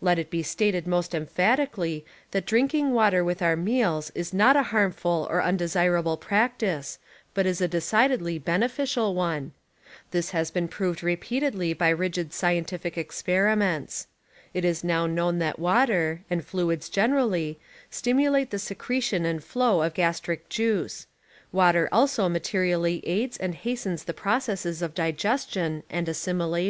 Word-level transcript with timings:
Let 0.00 0.18
it 0.18 0.28
be 0.28 0.42
stated 0.42 0.88
most 0.88 1.14
emphatically 1.14 2.04
that 2.32 2.46
drinking 2.46 2.94
water 2.94 3.22
with 3.22 3.40
our 3.40 3.54
meals 3.54 4.10
is 4.12 4.34
not 4.34 4.56
a 4.56 4.64
liarmful 4.74 5.28
or 5.30 5.40
undesirable 5.40 6.16
practice, 6.16 6.98
but 7.32 7.46
is 7.46 7.60
a 7.60 7.68
decidedly 7.68 8.40
beneficial 8.40 9.14
one. 9.14 9.52
This 10.10 10.30
has 10.32 10.50
been 10.50 10.66
proved 10.66 11.04
repeatedly 11.04 11.74
by 11.74 11.90
rigid 11.90 12.32
scientific 12.32 12.98
experiments. 12.98 14.08
It 14.52 14.64
is 14.64 14.82
now 14.82 15.06
known 15.06 15.38
that 15.38 15.60
water, 15.60 16.22
and 16.28 16.44
fluids 16.44 16.88
generally, 16.88 17.60
stimulate 17.88 18.50
the 18.50 18.58
secretion 18.58 19.24
and 19.24 19.44
flow 19.44 19.82
of 19.82 19.94
gastric 19.94 20.48
juice; 20.48 21.06
water 21.52 21.88
also 21.92 22.28
materially 22.28 23.00
aids 23.06 23.36
and 23.36 23.54
hastens 23.54 24.02
the 24.02 24.12
process<'s 24.12 24.82
of 24.82 24.92
diges 24.96 25.48
tion 25.48 25.84
and 25.88 26.08
assimilati(m. 26.08 26.66